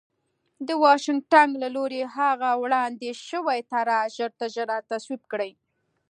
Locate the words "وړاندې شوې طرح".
2.63-3.99